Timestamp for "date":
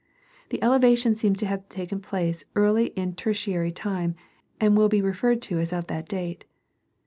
6.09-6.43